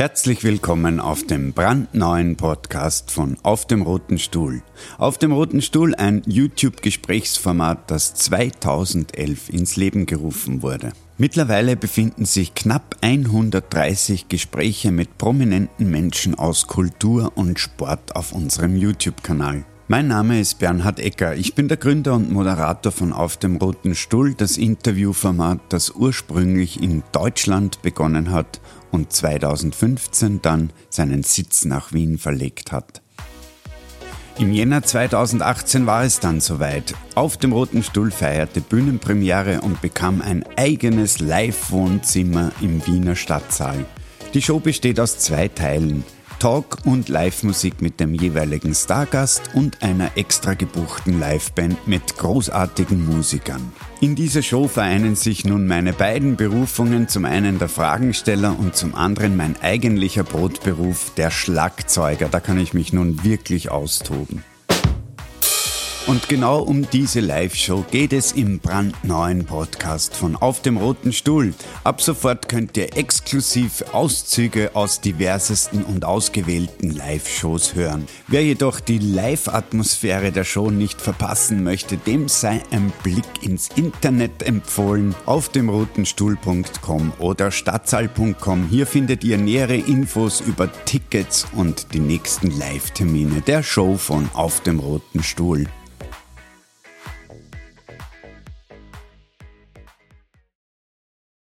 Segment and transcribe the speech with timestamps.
[0.00, 4.62] Herzlich willkommen auf dem brandneuen Podcast von Auf dem Roten Stuhl.
[4.96, 10.92] Auf dem Roten Stuhl ein YouTube-Gesprächsformat, das 2011 ins Leben gerufen wurde.
[11.16, 18.76] Mittlerweile befinden sich knapp 130 Gespräche mit prominenten Menschen aus Kultur und Sport auf unserem
[18.76, 19.64] YouTube-Kanal.
[19.90, 21.34] Mein Name ist Bernhard Ecker.
[21.34, 26.82] Ich bin der Gründer und Moderator von Auf dem Roten Stuhl, das Interviewformat, das ursprünglich
[26.82, 33.00] in Deutschland begonnen hat und 2015 dann seinen Sitz nach Wien verlegt hat.
[34.38, 36.94] Im Jänner 2018 war es dann soweit.
[37.14, 43.86] Auf dem Roten Stuhl feierte Bühnenpremiere und bekam ein eigenes Live-Wohnzimmer im Wiener Stadtsaal.
[44.34, 46.04] Die Show besteht aus zwei Teilen.
[46.38, 53.72] Talk und Live-Musik mit dem jeweiligen Stargast und einer extra gebuchten Liveband mit großartigen Musikern.
[54.00, 58.94] In dieser Show vereinen sich nun meine beiden Berufungen, zum einen der Fragensteller und zum
[58.94, 62.28] anderen mein eigentlicher Brotberuf, der Schlagzeuger.
[62.28, 64.44] Da kann ich mich nun wirklich austoben.
[66.08, 71.52] Und genau um diese Live-Show geht es im brandneuen Podcast von Auf dem Roten Stuhl.
[71.84, 78.06] Ab sofort könnt ihr exklusiv Auszüge aus diversesten und ausgewählten Live-Shows hören.
[78.26, 84.44] Wer jedoch die Live-Atmosphäre der Show nicht verpassen möchte, dem sei ein Blick ins Internet
[84.44, 88.66] empfohlen auf dem rotenstuhl.com oder stadtsaal.com.
[88.70, 94.62] Hier findet ihr nähere Infos über Tickets und die nächsten Live-Termine der Show von Auf
[94.62, 95.66] dem Roten Stuhl.